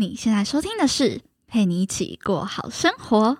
[0.00, 3.36] 你现在收听的是陪你一起过好生活。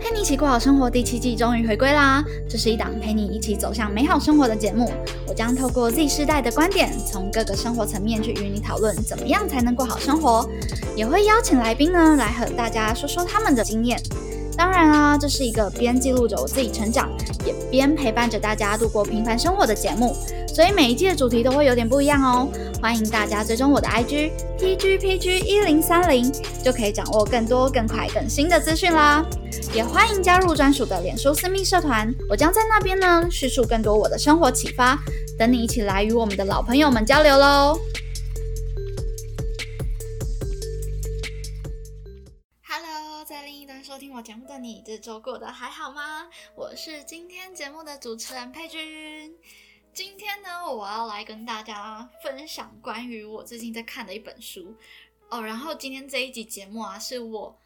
[0.00, 2.24] 陪你一起过好生活第七季终于回归啦！
[2.48, 4.90] 这是一档陪你一起走向美好生活的节目。
[5.26, 10.48] 我将透过 Z 世代的观点，从各个生活层面去与你讨论，怎么样才能过好生活。
[10.96, 14.00] 也会邀请来宾呢，来和大家说说他们的经验。
[14.58, 17.08] 当然啊，这是一个边记录着我自己成长，
[17.46, 20.16] 也边陪伴着大家度过平凡生活的节目。
[20.48, 22.48] 所以每一季的主题都会有点不一样哦。
[22.82, 26.32] 欢迎大家追踪我的 IG PGPG 一零三零，
[26.64, 29.24] 就可以掌握更多、更快、更新的资讯啦。
[29.72, 34.98] 也欢迎加入专属的脸书私密社团，我将在那边呢叙述更多我的生活启发，
[35.38, 37.78] 等你一起来与我们的老朋友们交流喽。
[44.68, 46.28] 你，这周过得还好吗？
[46.54, 49.34] 我是今天节目的主持人佩君。
[49.94, 54.76] 今天呢，我要来跟大家分享关于我最近在看的一本书
[55.30, 55.40] 哦。
[55.40, 57.58] 然后今天这一集节目啊，是我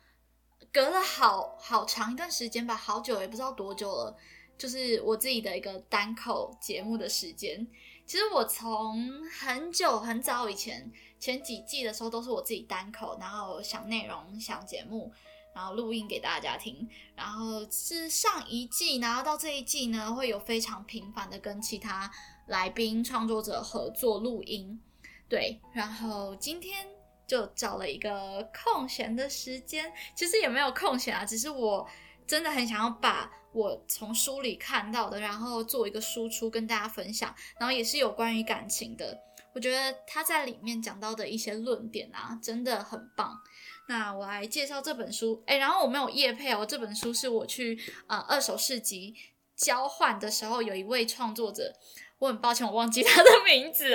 [0.72, 4.16] 隔了好好长一段时间吧，好久也不知道多久了，
[4.56, 7.66] 就是我自己的一个单口节目的时间。
[8.06, 15.12] 其实我从很久很早以前前几季的时候，都是我自己单口，然后想内容、想节目。
[15.54, 22.10] 然后录音给大家听，然后是上一季，然后到这一季呢，会有非常频繁的跟其他
[22.46, 24.80] 来宾创作者合作录音，
[25.28, 26.86] 对，然后今天
[27.26, 31.86] 就找了一个空闲的时间，其实也没有空闲啊，只是我
[32.26, 39.18] 真的很想要把我从书里看到的，然后做一个输出跟大家分享，然后也是有关于感情的，
[39.54, 43.38] 我觉得他在里面讲到的一些论点啊，真的很棒。
[43.88, 49.14] 那我来介绍这本书，哎，然后我没有叶配哦，这本书是我去呃二手市集
[49.56, 51.74] 交换的时候，有一位创作者，
[52.18, 53.90] 我很抱歉我忘记他的名字，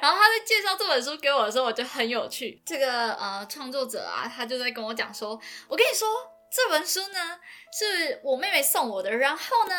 [0.00, 2.62] 然后他在介绍这本书给我的时候，我就很有趣。
[2.64, 5.30] 这个呃创作者啊，他就在跟我讲说，
[5.68, 6.08] 我跟你说
[6.50, 7.40] 这本书呢
[7.72, 9.74] 是我妹妹送我的，然后呢。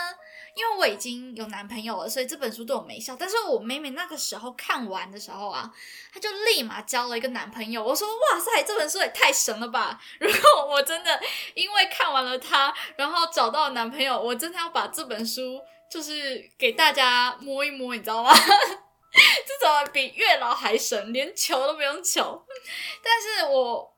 [0.55, 3.15] 因为我已经有男朋友了，所以这本书对我没效。
[3.17, 5.73] 但是我妹妹那个时候看完的时候啊，
[6.13, 7.83] 她就立马交了一个男朋友。
[7.83, 11.19] 我说：“哇塞，这本书也太神了吧！”如果我真的
[11.55, 15.59] 因为看完了它，然后找到男朋友，我真的要把这本书
[15.89, 18.31] 就是给大家摸一摸，你知道吗？
[19.13, 22.45] 这怎么比月老还神，连求都不用求。
[23.03, 23.95] 但是我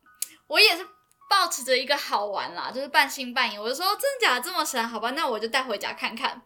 [0.47, 0.87] 我也是。
[1.27, 3.57] 保持着一个好玩啦，就是半信半疑。
[3.57, 4.87] 我就说真的假的这么神？
[4.87, 6.41] 好吧，那我就带回家看看。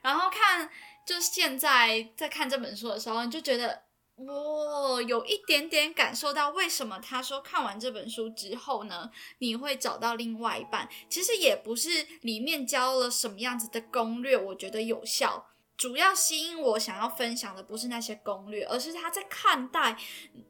[0.00, 0.68] 然后看，
[1.06, 3.82] 就是现在在看这本书的时候，你就觉得
[4.16, 10.88] 哇，有一点点感受到为什么他说看完这本书之后呢，你会找到另外一半。
[11.08, 11.90] 其实也不是
[12.22, 15.46] 里面教了什么样子的攻略，我觉得有效。
[15.76, 19.96] 主要吸引我想要分享的不是那些攻略，而是他在看待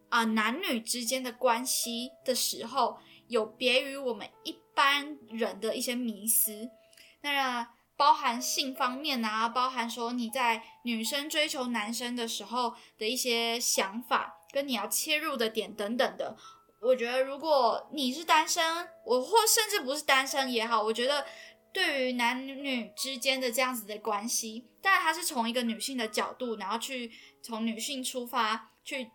[0.09, 2.99] 啊男女之间的关系的时候。
[3.29, 6.71] 有别于我们一般人的一些迷思，
[7.23, 16.37] 那包含性方面啊，包含说你在女生追求男生的时候的一些想法，跟你要切入的点等等的。
[16.81, 21.25] 我觉得如果你是单身，我或甚至不是单身也好，我觉得
[21.73, 27.13] 对于男女之间的这样子的关系，但它是从一个女性的角度，然后去
[27.43, 29.11] 从女性出发去。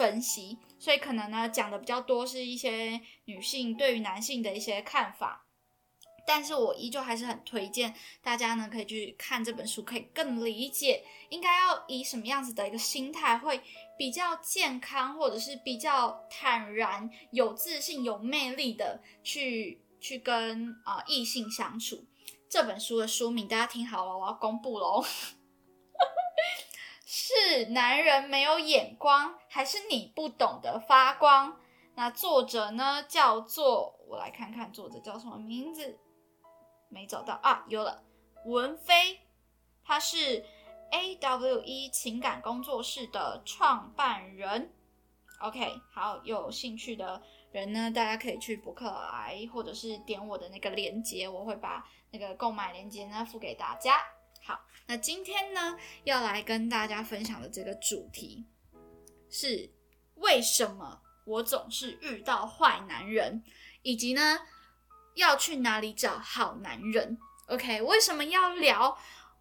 [0.00, 5.44] 分析，所以可能呢讲的比较多是一些女性对于男性的一些看法，
[6.26, 13.60] 但是我依旧还是很推荐大家呢可以去看这本书，可以更理解应该要以什么样子的一个心态会
[13.98, 22.06] 比较健康，或者是比较坦然、有自信、有魅力的去去跟啊异性相处。
[22.48, 25.04] 这本书的书名大家听好了，我要公布喽。
[27.12, 31.58] 是男人没有眼光，还是你不懂得发光？
[31.96, 33.02] 那作者呢？
[33.02, 35.98] 叫做我来看看作者叫什么名字，
[36.88, 38.04] 没找到啊，有了，
[38.46, 39.18] 文飞，
[39.82, 40.44] 他是
[40.92, 44.72] A W E 情感工作室的创办人。
[45.40, 47.20] OK，好，有兴趣的
[47.50, 54.00] 人呢，大家可以去博客来，或者是点我的那个链接，我会把那个购买链接呢附给大家。
[54.42, 58.44] 好，那今天呢要来跟大家分享的这个主题
[59.28, 59.70] 是
[60.16, 63.42] 为什么我总是遇到坏男人，
[63.82, 64.38] 以及呢
[65.14, 68.96] 要去哪里找好男人？OK，为什么要聊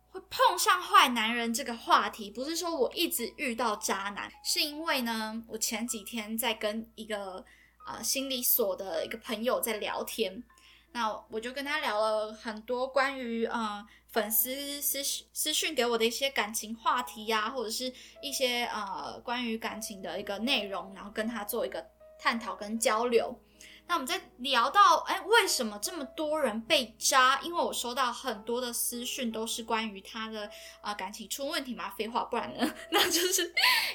[0.10, 2.30] 会碰上坏男人这个话题？
[2.30, 7.44] 不是说我一直遇到渣男，是因为呢我前几天在跟一个
[7.86, 10.44] 啊心理所的一个朋友在聊天。
[10.92, 15.04] 那我就跟他聊了很多关于呃粉丝私
[15.34, 21.86] 私讯给我的一些感情话题呀，或者是一些呃关于感情的一个内容，然后跟他做一个
[22.20, 23.40] 探讨跟交流。
[23.88, 27.40] 那我们在聊到，哎，为什么这么多人被渣？
[27.42, 30.48] 因为我收到很多的私讯，都是关于他的
[30.82, 31.90] 啊感情出问题嘛。
[31.98, 32.72] 废话，不然呢？
[32.92, 33.52] 那就是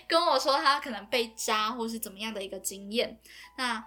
[0.08, 3.16] 跟我说他可能被渣，或是怎么样的一个经验。
[3.56, 3.84] 那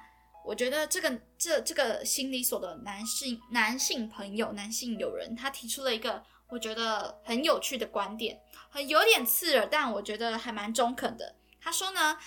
[0.48, 8.40] 我觉得这个这这个心理所的男性男性朋友、男性友人，他提出了一个我觉得很有趣的观点，
[8.70, 11.36] 很有点刺耳，但我觉得还蛮中肯的。
[11.60, 12.18] 他说呢。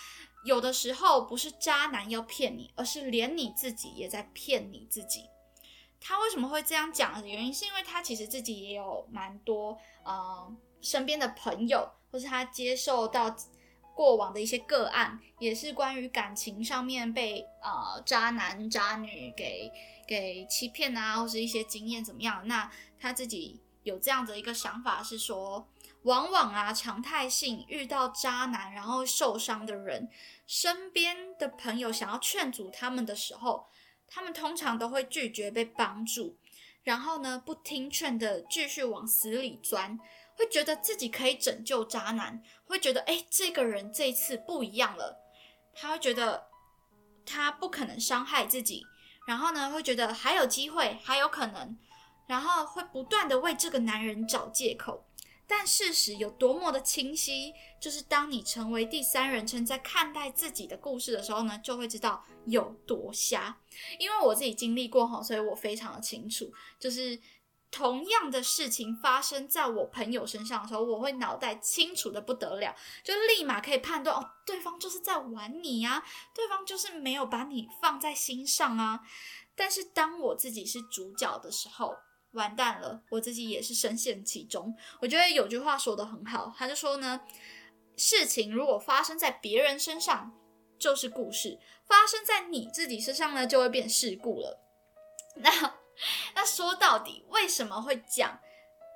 [0.43, 5.28] 有的时候不是渣男要骗你，而是连你自己也在骗你自己。
[6.00, 10.50] 他为什么会这样讲的原因，是因为他其实自己也有蛮多呃
[10.81, 13.37] 身边的朋友，或是他接受到
[14.00, 19.70] 过往的一些个案，也是关于感情上面被呃渣男渣女给
[20.06, 22.49] 给欺骗啊，或是一些经验怎么样？
[22.49, 25.69] 那他自己有这样的一个想法是说。
[26.05, 30.08] 往往啊，常态性遇到渣男然后受伤的人，
[30.46, 33.67] 身边的朋友想要劝阻他们的时候，
[34.08, 36.38] 他们通常都会拒绝被帮助，
[36.85, 40.00] 然后呢，不听劝的继续往死里钻，
[40.41, 45.21] 会觉得自己可以拯救渣男，会觉得哎，这个人这次不一样了，
[45.75, 46.47] 他会觉得
[47.27, 48.87] 他不可能伤害自己，
[49.27, 51.77] 然后呢，会觉得还有机会，还有可能，
[52.27, 55.07] 然后会不断的为这个男人找借口。
[55.47, 63.55] 但事实有多么的清晰，就是当你成为第三人称在看待自己的故事的时候呢，就会知道有多瞎。
[63.99, 66.51] 因为我自己经历过哈，所以我非常的清楚。
[66.79, 67.21] 就是
[67.70, 72.75] 同样的事情发生在我朋友身上的时候，我会脑袋清楚的不得了，
[73.05, 79.00] 就立马可以判断哦，对方就是在玩你啊，对方就是没有把你放在心上啊。
[79.55, 81.96] 但是当我自己是主角的时候，
[82.32, 84.75] 完蛋了，我自己也是深陷其中。
[85.00, 87.20] 我觉得有句话说的很好，他就说呢，
[87.96, 90.32] 事情如果发生在别人身上
[90.78, 94.61] 就是故事，发生在你自己身上呢就会变事故了。
[95.37, 95.75] 那
[96.35, 98.38] 那说到底，为什么会讲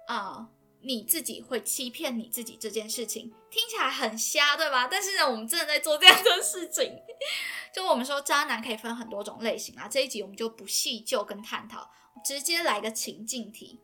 [0.08, 0.48] 啊？
[0.86, 4.86] 你自己会欺骗你自己这件事情，听起来很瞎，对吧？
[4.86, 7.00] 但是呢，我们真的在做这样的事情。
[7.74, 9.88] 就我们说，渣男可以分很多种类型啊。
[9.88, 11.90] 这一集我们就不细究跟探讨。
[12.24, 13.80] 直接来个情境题，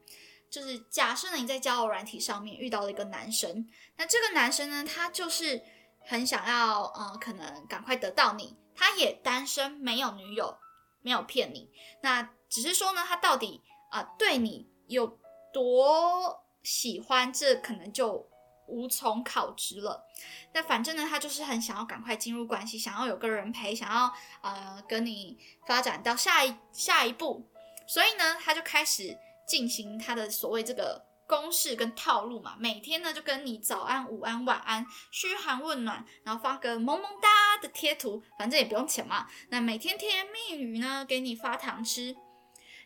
[0.51, 5.63] 就是假设呢你在交友软体上面遇到了一个男生，那这个男生呢，他就是
[6.07, 10.57] 很想要，呃，可能赶快得到你，他也单身，没有女友，
[11.03, 11.71] 没有骗你，
[12.03, 15.19] 那只是说呢，他到底啊对你有
[15.53, 18.29] 多喜欢，这可能就
[18.67, 20.05] 无从考知了。
[20.53, 24.13] 那反正呢，他就是很想要赶快进入关系，想要有个人陪，想要
[24.43, 27.49] 呃跟你发展到下一下一步。
[27.87, 39.29] 所以呢，他就开始进行他的所谓这个公式跟套路嘛，每天呢就跟你早安、午安、晚安，嘘寒问暖，然后发个萌萌哒的贴图，反正也不用钱嘛。
[39.49, 42.17] 那每天甜言蜜语呢，给你发糖吃。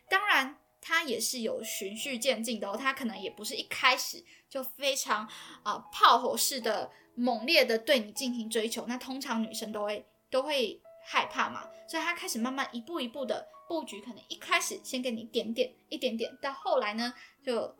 [0.07, 5.27] 当然，他也是有循序渐进的哦，他可能也不是一开始就非常
[5.63, 8.85] 啊炮火式的猛烈的对你进行追求。
[8.87, 13.47] 那通常女生都会都会害怕嘛，所以他开始慢慢一步一步的。
[13.67, 17.11] 布局可能一开始先给你点点一点点，到后来呢
[17.43, 17.75] 就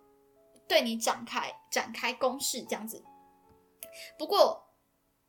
[0.67, 3.03] 对你展开展开攻势这样子。
[4.17, 4.73] 不过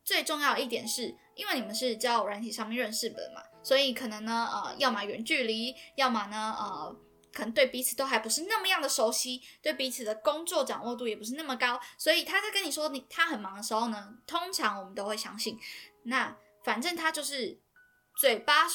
[0.04, 6.96] 最重要一点是，因为你们是交友软体上面认识的嘛，所以可能呢呃，要么远距离，要么呢呃，
[7.32, 15.58] 可能对彼此都还不是那么样的熟悉，对彼此的工作掌握度也不是那么高，所以他在跟你说你他很忙的时候呢，通常我们都会相信。
[16.04, 17.60] 那反正他就是
[18.16, 18.66] 嘴巴。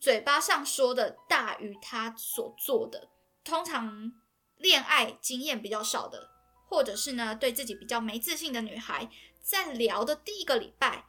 [0.00, 3.08] 嘴巴上说的大于他所做的，
[3.42, 4.12] 通常
[4.58, 6.28] 恋爱经验比较少的，
[6.68, 9.08] 或者是呢对自己比较没自信的女孩，
[9.42, 11.04] 在聊的第一个礼拜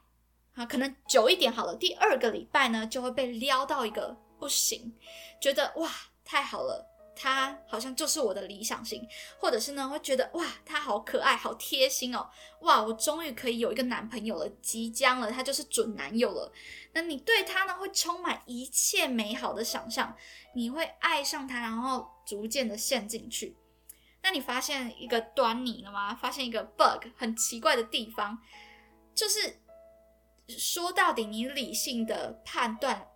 [0.54, 4.94] 啊，可能久一点好了，第二个礼拜呢就会被撩到一个不行，
[5.40, 5.90] 觉得哇
[6.24, 6.86] 太好了。
[7.22, 9.06] 他好像就是我的理想型，
[9.38, 12.26] 或者是呢，会觉得哇，他好可爱，好贴心哦，
[12.62, 16.50] 哇，我终于可以有一个男朋友了，即将了，他就是准男友了。
[16.94, 20.16] 那你对他呢，会充满一切美好的想象，
[20.54, 23.56] 你会爱上他，然后逐渐的陷进去。
[24.22, 26.14] 那你发现一个端倪了吗？
[26.14, 28.38] 发现一个 bug 很奇怪的地方，
[29.12, 29.60] 就是
[30.46, 33.08] 说到底，你理性的判断，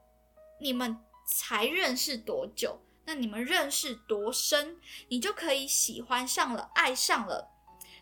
[0.61, 2.81] 你们才认识多久？
[3.05, 7.53] 那你们认识多深，你就可以喜欢上了，爱上了。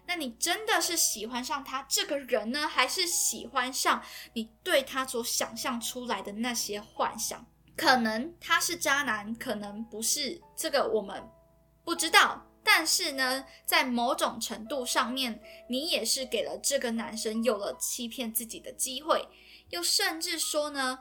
[0.07, 4.02] 那你真的是喜欢上他这个人呢，还是喜欢上
[4.33, 7.45] 你对他所想象出来的那些幻想？
[7.76, 11.23] 可能他是渣男，可能不是，这个我们
[11.85, 12.47] 不知道。
[12.64, 19.29] 但是呢，在某种程度上面，你也是给了这个男生有了欺骗自己的机会，
[19.71, 21.00] 又甚至说呢，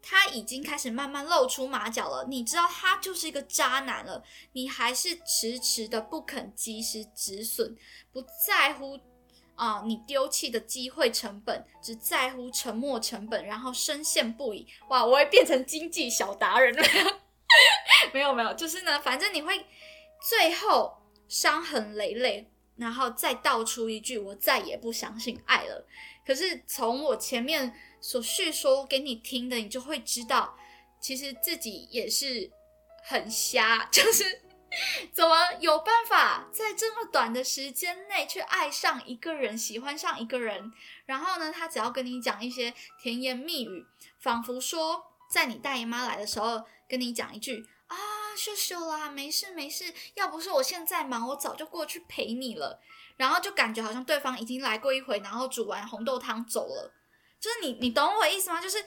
[0.00, 2.24] 他已经开始慢慢露出马脚了。
[2.28, 4.22] 你知道他就是一个渣男了，
[4.52, 7.76] 你还是迟迟的不肯及时止损，
[8.12, 8.96] 不在乎
[9.56, 14.66] 啊你丢弃的机会成本，只在乎沉默成本，然后深陷不已。
[14.88, 16.82] 哇，我会变成经济小达人了。
[18.14, 19.66] 没有没有，就是呢，反正你会。
[20.28, 20.96] 最后
[21.28, 25.86] 伤痕累累，然后再道出一句“我再也不相信爱了”。
[26.26, 30.56] 可是从我前面所叙说给你听的，你就会知道，
[30.98, 32.50] 其实自己也是
[33.04, 34.40] 很瞎， 就是
[35.12, 40.72] 怎么有办法在这么短的时间内去爱上一个人，喜欢上一个人。
[41.06, 43.86] 然后呢，他只要跟你讲一些甜言蜜语，
[44.18, 47.66] 仿佛说在你大姨妈来的时候跟你讲一句。
[47.86, 47.96] 啊，
[48.36, 52.80] 秀秀啦，没事没事，要不是我现在忙，我早就过去陪你了。
[53.16, 56.92] 然后就感觉好像对方已经来过一回，然后煮完红豆汤走了。
[57.40, 58.60] 就是你，你懂我意思吗？
[58.60, 58.84] 就是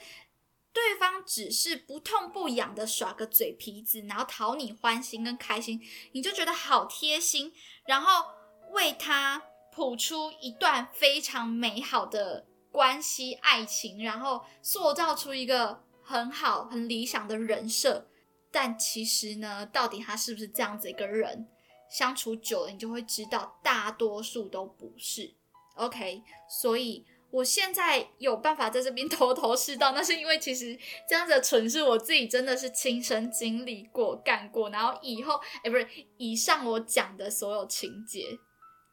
[0.72, 5.80] 对方只是不痛不痒的耍个嘴皮子，然后讨你欢心跟开心，
[6.12, 7.52] 你就觉得好贴心，
[7.86, 8.24] 然后
[8.70, 18.06] 为他谱出一段非常美好的关系爱情，然后塑造出一个很好很理想的人设。
[18.52, 21.48] 但其实呢，到底他是不是这样子一个人？
[21.88, 25.34] 相处久了，你就会知道，大多数都不是。
[25.74, 34.70] OK，所以我现在有办法在这边 头头是道，那是因为其实这样子的蠢事，我自己真的是亲身经历过、干过。
[34.70, 38.26] 然后以后，哎，不是，以上我讲的所有情节，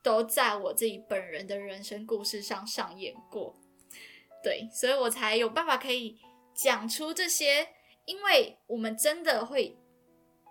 [0.04, 3.56] 都在我自己本人的人生故事上上演过。
[4.44, 6.18] 对，所以我才有办法可以
[6.54, 7.70] 讲出这些。
[8.06, 9.78] 因为我们真的会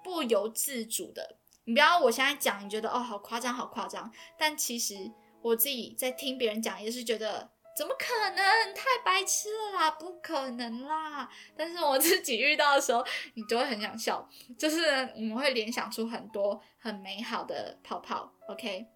[0.04, 4.12] 不由自主的，你不要我现在讲，你觉得哦好夸张，好夸张。
[4.38, 4.94] 但其实
[5.40, 11.28] 我自己在听别人讲，也是觉得怎么可能，太白痴了啦，不可能啦。
[11.56, 13.04] 但是我自己遇到的时候，
[13.34, 14.26] 你就会很想笑，
[14.58, 18.32] 就是我们会联想出很多很美好的泡泡。
[18.48, 18.86] OK，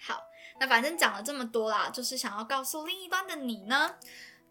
[0.00, 0.22] 好，
[0.60, 3.96] 那反正讲了这么多啦，就是想要告诉另一端的你呢，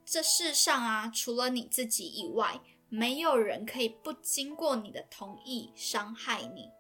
[0.04, 2.60] 这世上啊，除了你自己以外。
[2.90, 6.72] 没有人可以不经过你的同意伤害你，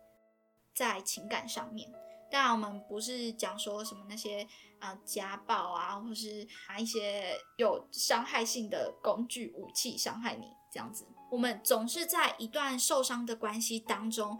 [0.74, 1.92] 在情感上面。
[2.32, 4.48] 当然，我们不是讲说什么那些
[4.80, 11.08] 啊家暴啊，或是拿一些有伤害性的工具武器伤害你这样子。
[11.32, 14.40] 我们总是在一段受伤的关系当中，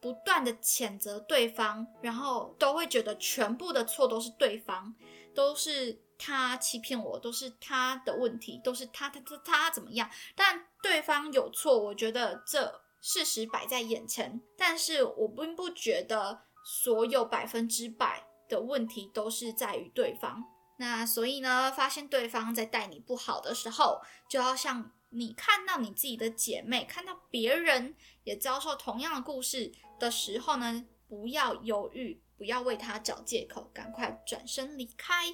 [0.00, 4.94] 不断的谴责对方，然后都会觉得全部的错都是对方，
[5.34, 6.02] 都是。
[6.20, 10.10] 他欺骗我，都是他的问题，都是他他他他怎么样？
[10.34, 20.44] 但对方有错，我觉得这事实摆在眼前，但是我并不觉得所有百分之百的问题都是在于对方。
[20.78, 35.24] 那所以呢，发现对方在待你不好的时候，就要像你看到你自己的姐妹，看到别人也遭受同样的故事的时候呢，不要犹豫，不要为他找借口，赶快转身离开。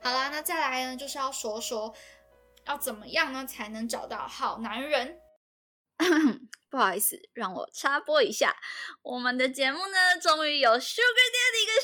[0.00, 1.94] 好啦，那再来呢，就是要说说
[2.66, 5.18] 要怎么样呢才能找到好男人？
[6.70, 8.56] 不好意思，让我插播一下，
[9.02, 11.76] 我们的节目呢，终于有 Sugar Daddy 跟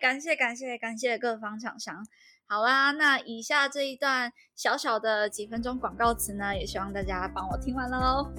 [0.00, 2.06] 感谢感谢感谢各方厂商。
[2.48, 8.32] 好啦，那以下这一段小小的几分钟广告词呢，也希望大家帮我听完喽。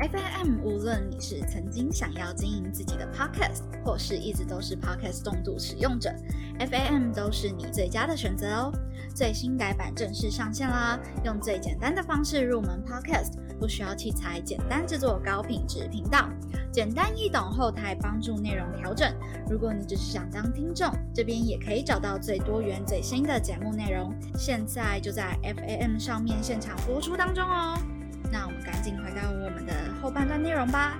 [0.00, 6.10] FAM，无论你是曾经想要经营自己的 Podcast，或是一直都是 Podcast 重度使用者
[6.58, 8.72] ，FAM 都是你最佳的选择哦。
[9.14, 10.98] 最新改版正式上线啦！
[11.24, 16.28] 用最简单的方式入门 Podcast，不需要器材，简单制作高品质频道，
[16.72, 19.14] 简单易懂，后台帮助内容调整。
[19.48, 24.14] 如果你只是想当听众，这边也可以找到最多元、最新的节目内容。
[24.36, 27.78] 现在就在 FAM 上面现场播出当中哦。
[28.30, 30.98] 那我们赶紧回到我们的后半段内容吧。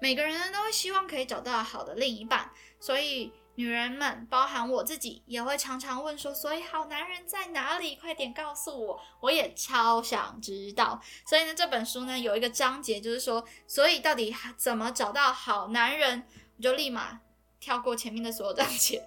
[0.00, 7.96] 每个人都希望可以找到好的另一半，所以女人们，包含我自己，也会常常问说：“所以好男人在哪里？
[7.96, 11.02] 快点告诉我！”我也超想知道。
[11.26, 16.24] 所以呢，这本书呢有一个章节就是说，所以到底怎么找到好男人？
[16.56, 17.20] 我就立马
[17.58, 19.02] 跳过前面的所有章节，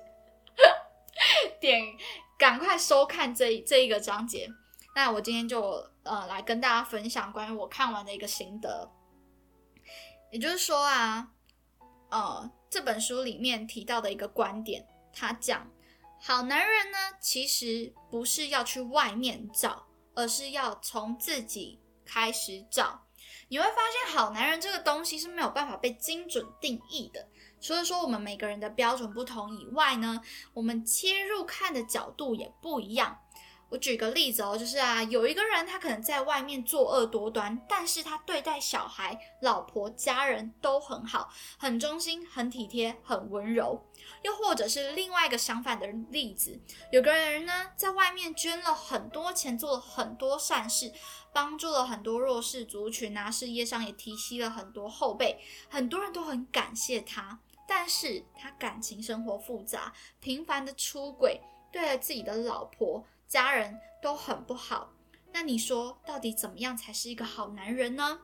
[1.62, 1.82] 点
[2.38, 4.50] 赶快收看这这一个章节。
[4.94, 8.92] 那我今天就呃来跟大家分享关于我看完的一个心得，
[10.30, 11.30] 也就是说啊，
[12.10, 15.70] 呃这本书里面提到的一个观点，他讲
[16.22, 19.86] 好男人呢，其实不是要去外面找，
[20.16, 23.06] 而是要从自己开始找。
[23.50, 27.28] 你会发现，好男人这个东西是没有办法被精准定义的。
[27.60, 30.22] 除了说我们每个人的标准不同以外呢，
[30.54, 33.20] 我们切入看的角度也不一样。
[33.72, 43.82] 我举个例子哦，就是啊，有一个人他可能在外面作恶多端，但是他对待小孩、老婆、家人都很好，很忠心、很体贴、很温柔。
[44.24, 46.60] 又或者是另外一个相反的例子，
[46.92, 50.92] 有个人呢在外面捐了很多钱，做了很多善事，
[51.32, 57.40] 帮助了很多弱势族群啊，事业上也提携了很多后辈，很多人都很感谢他。
[57.66, 61.40] 但是他感情生活复杂，频繁的出轨，
[61.72, 63.02] 对了自己的老婆。
[63.32, 64.92] 家人都很不好，
[65.32, 68.20] 那你说到底怎么样才是一个好男人呢？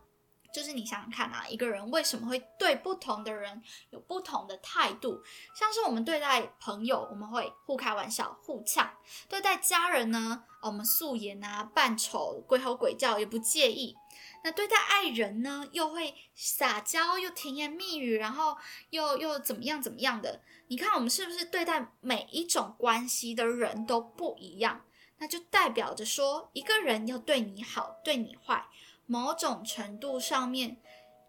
[0.54, 5.22] 就是你想想看啊，一个人为什么会对不同的人有不同的态度？
[5.56, 8.86] 像是我们对待朋友，我们会互开玩笑、互呛；
[9.30, 13.96] 对待家人呢，我们素颜啊、扮丑、鬼吼鬼叫也不介意。
[14.44, 18.58] 那对待爱人呢，又会撒娇，又甜言蜜语，然后
[18.90, 20.42] 又又怎么样怎么样的？
[20.68, 24.82] 你看我们是不是对待每一种关系的人都不一样？
[25.20, 28.66] 那就代表着说，一个人要对你好，对你坏，
[29.06, 30.78] 某种程度上面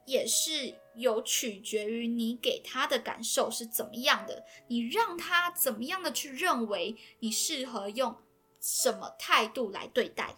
[0.04, 8.16] 也是有取决于你给他的感受是怎么样的，你让他怎么样的去认为你适合用
[8.60, 10.34] 什么态度来对待。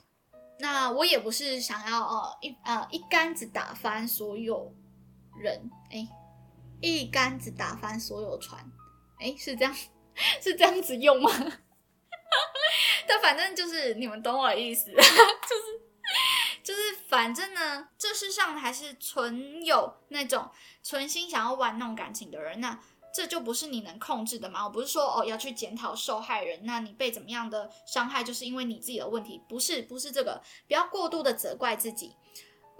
[0.58, 4.72] 那我也不是想要呃一呃一竿子打翻所有
[5.40, 6.06] 人，哎，
[6.80, 8.70] 一竿子打翻所有船，
[9.18, 9.74] 哎，是这样
[10.40, 11.30] 是这样子用吗？
[13.12, 15.80] 但反正就是你们懂我的意思，就 是
[16.62, 20.48] 就是，反正呢，这世上还是存有那种
[20.80, 22.78] 存心想要玩弄感情的人，那
[23.12, 24.62] 这就不是你能控制的嘛。
[24.64, 32.14] 我不是说哦要去检讨受害人，那你被怎么样的伤害，就是因为你自己的问题，不是不是这个，不要过度的责怪自己。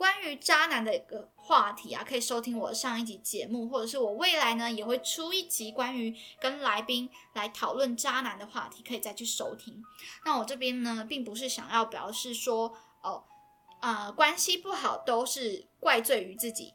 [0.00, 9.85] 关于渣男的一个话题啊，可以收听我上一集节目，或者是我未来呢也会出一集关于跟来宾来讨论渣男的话题，可以再去收听。
[10.25, 13.23] 那我这边呢，并不是想要表示说哦，
[13.80, 16.73] 啊关系不好都是怪罪于自己，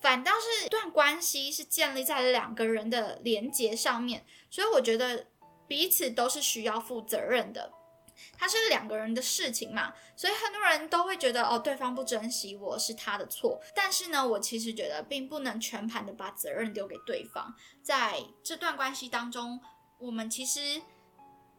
[0.00, 5.28] 反倒是一段关系是建立在两个人的连结上面，所以我觉得
[5.68, 7.72] 彼此都是需要负责任的。
[8.36, 13.60] 它是两个人的事情嘛，所以很多人都会觉得哦，对方不珍惜我是他的错。
[13.74, 17.54] 但是呢，我其实觉得并不能全盘的把责任丢给对方。
[17.82, 19.60] 在这段关系当中，
[19.98, 20.80] 我们其实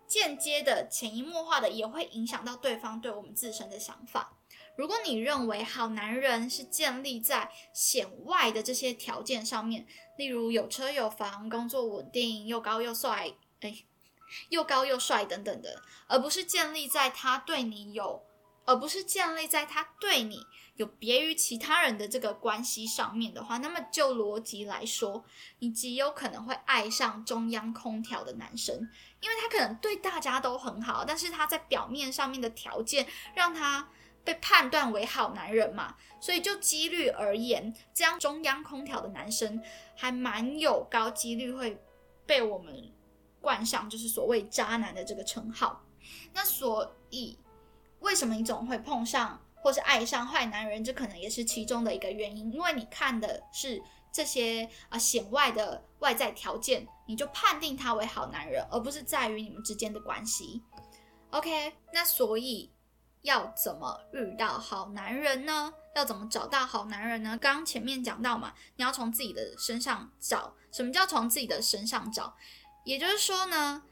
[0.08, 4.38] 间接的、潜移默化的也会影响到对方对我们自身的想法。
[4.76, 9.86] 如果你认为好男人是建立在显外的这些条件上面，
[10.18, 13.84] 例如有车有房、工作稳定、又高又帅，哎。
[14.50, 18.24] 又高又帅等等的，而不是建立在他对你有，
[18.66, 25.24] 而不是建立在他对你有别于其他人的这个关系上面的话，那么就逻辑来说，
[25.60, 28.76] 你极有可能会爱上中央空调的男生，
[29.20, 33.88] 因为他可能对大家都很好，但是他在表面上面的条件让他
[34.24, 39.62] 被判断为好男人嘛，所以就几率而言，这样中央空调的男生
[39.96, 41.84] 还蛮有高几率会
[42.26, 42.92] 被我们。
[43.42, 45.82] 冠上就是所谓渣男的这个称号，
[46.32, 47.38] 那所以
[48.00, 50.84] 为什么你总会碰上或是爱上坏男人？
[50.84, 53.82] 这可能也是其中的一个原因，因为你看的是
[54.14, 60.62] 这些啊显外的外在条件，你就判定他为好男人，而不是在于你们之间的关系。
[61.32, 62.72] OK，那所以
[63.22, 65.74] 要怎么遇到好男人呢？
[65.96, 67.38] 要怎么找到好男人呢？
[67.42, 70.54] 刚刚前面讲到嘛，你要从自己的身上找。
[70.72, 72.34] 什么叫从自己的身上找？
[72.84, 73.84] 也就是说呢，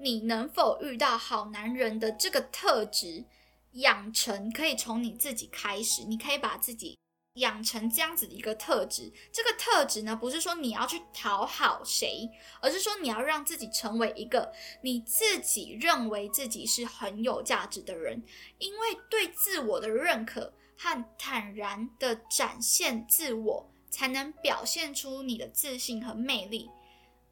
[0.00, 3.24] 你能否遇到好男人的这个特质
[3.72, 6.04] 养成，可以从你自己开始。
[6.04, 6.96] 你可以把自己
[7.34, 9.12] 养成这样子的一个特质。
[9.32, 12.28] 这个特质呢，不是说你要去讨好谁，
[12.60, 18.22] 而是说你要让自己成为一个你自己认为自己是很有价值的人。
[18.58, 26.70] 因为对自我的认可和坦然的展现自我，才能表现出你的自信和魅力。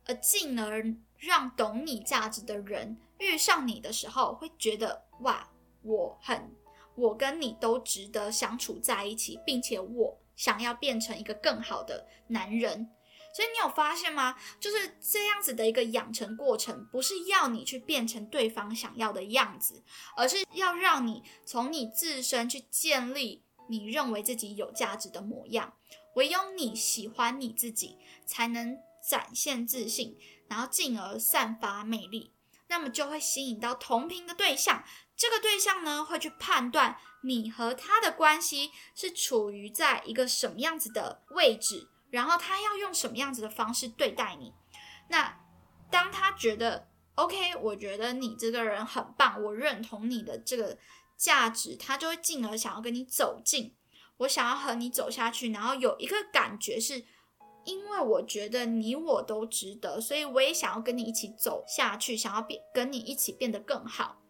[0.06, 0.84] 而进而
[1.18, 5.48] 让懂你价值的人遇上你的时候，会觉得哇，
[5.82, 6.54] 我很，
[6.94, 12.90] 我跟你都值得相处在一起，并且我想要变成一个更好的男人。
[13.34, 14.36] 所以你有发现吗？
[14.60, 19.82] 就是这样子的一个养成过程，不是要你去变成对方想要的样子，
[20.16, 25.74] 而是要让你从你自身去建立你认为自己有价值的模样。
[26.14, 28.78] 唯有你喜欢你自己，才能。
[29.08, 30.16] 展现自信，
[30.48, 32.32] 然后进而散发魅力。
[32.68, 34.82] 那么就会吸引到同频的对象。
[35.16, 44.52] 这个对象呢，会去判断你和他的关系是处于在一个什么样子的位置，然后他要用什么样子的方式对待你。
[45.08, 45.38] 那
[45.90, 50.76] 当他觉得 OK，我觉得你这个人很棒，我认同你的这个
[51.16, 53.74] 价值，他就会进而想要跟你走近。
[54.18, 57.04] 我想要和你走下去，然后有一个感觉是，
[57.66, 64.22] 因为我觉得你我都值得，所以我也想要跟你一起走下去，想要变跟你一起变得更好。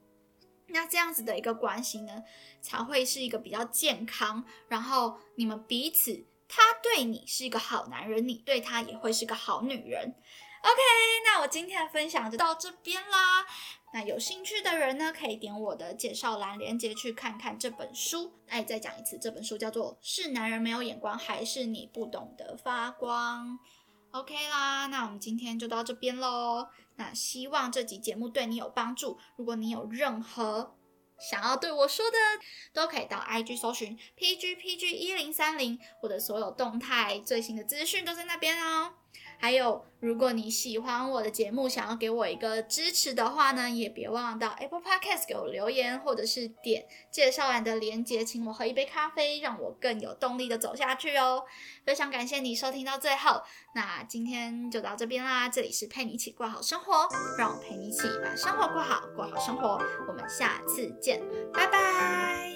[0.68, 2.24] 那这样子的一个关系呢，
[2.60, 10.14] 才会是一个比较健康，然后你们彼此，他对你是一个好男人，你对他也会是个好女人。
[10.62, 10.80] OK，
[11.24, 13.46] 那我今天的分享就到这边啦。
[13.92, 18.32] 那有兴趣的人呢，可以点我的介绍栏链接去看看这本书。
[18.46, 23.58] 哎，再讲一次，这本书叫做《是男人没有眼光，还是你不懂得发光》。
[24.18, 26.68] OK 啦，那我们今天就到这边喽。
[26.96, 29.18] 那希望这集节目对你有帮助。
[29.36, 30.74] 如果你有任何
[31.18, 32.16] 想要对我说的，
[32.74, 38.92] 都可以到 IG 搜寻 PGPG 一零三零，我的所有动态、最新的资讯都在那边哦。
[39.38, 51.44] 还有，如果你喜欢我的节目，想要给我一个支持的话呢，也别忘了到 Apple Podcast 给我留言，或者是点介绍栏的链接，请我喝一杯咖啡，让我更有动力的走下去哦。
[51.84, 53.42] 非常感谢你收听到最后，
[53.74, 55.48] 那今天就到这边啦。
[55.48, 59.78] 这里是陪你一起过好生活，让我陪你一起把生活过好，过好生活。
[60.08, 61.20] 我们下次见，
[61.52, 62.55] 拜拜。